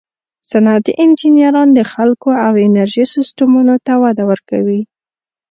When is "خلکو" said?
1.93-2.29